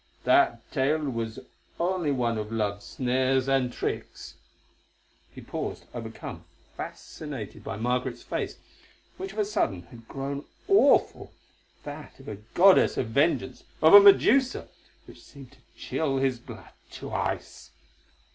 [0.23, 1.37] That tale was
[1.79, 4.33] only one of love's snares and tricks——"
[5.29, 6.43] He paused, overcome,
[6.75, 8.57] fascinated by Margaret's face,
[9.17, 14.69] which of a sudden had grown awful—that of a goddess of vengeance, of a Medusa,
[15.05, 17.69] which seemed to chill his blood to ice.